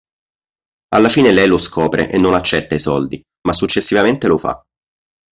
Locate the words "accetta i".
2.33-2.79